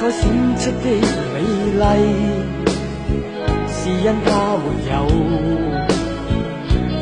[0.00, 0.22] 彩闪
[0.56, 0.88] 出的
[1.34, 1.42] 美
[1.76, 1.84] 丽
[3.68, 4.94] 是因它没有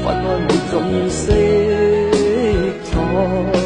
[0.03, 0.75] 分开每种
[1.09, 1.23] 色
[2.83, 3.58] 彩。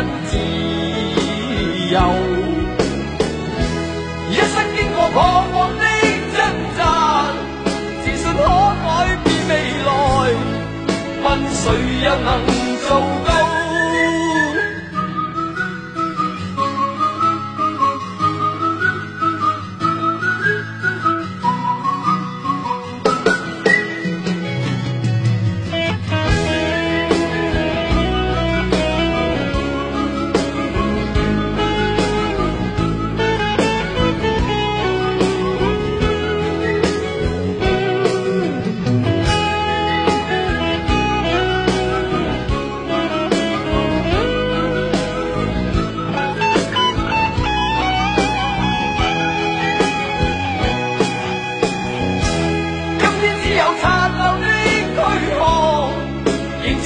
[0.00, 0.67] 自己。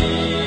[0.00, 0.39] see.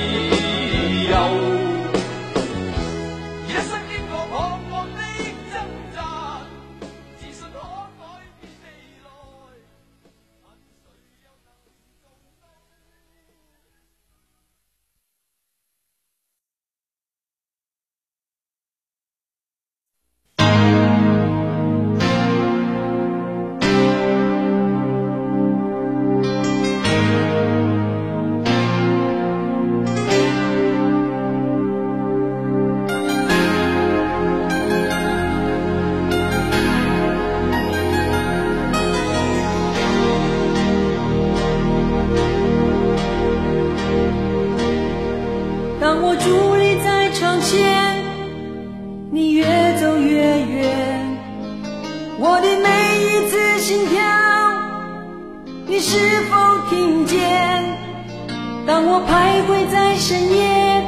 [58.66, 60.82] 当我徘徊在深夜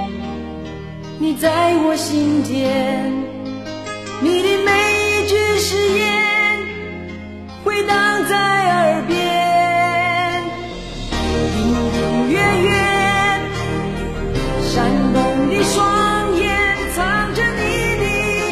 [1.20, 3.12] 你在我心田
[4.22, 4.72] 你的每
[5.04, 6.04] 一句誓言
[7.66, 9.14] 回荡在耳边
[11.58, 12.72] 隐隐约约
[14.64, 14.74] 闪
[15.14, 16.48] 动的双眼
[16.96, 17.62] 藏着你
[18.00, 18.06] 的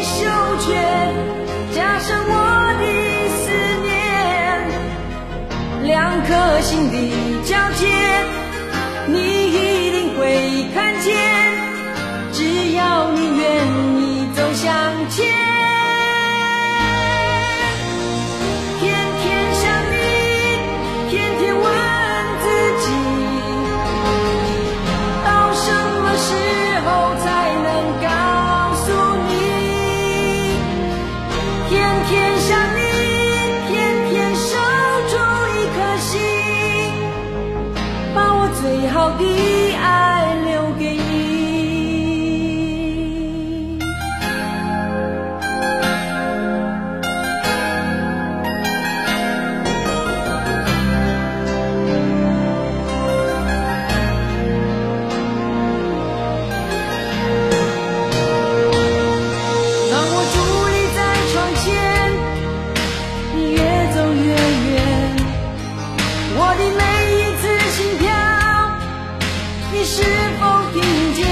[0.04, 0.28] 羞
[0.60, 0.68] 怯
[1.74, 2.34] 加深我
[2.78, 2.84] 的
[3.40, 3.46] 思
[3.84, 3.88] 念
[5.88, 7.33] 两颗心的。
[39.12, 40.03] Ghi
[69.84, 70.02] 你是
[70.40, 70.82] 否听
[71.14, 71.28] 见，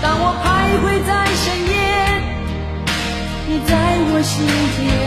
[0.00, 0.46] 当我徘
[0.80, 1.76] 徊在深夜，
[3.46, 3.70] 你在
[4.08, 4.32] 我心
[4.74, 5.03] 间。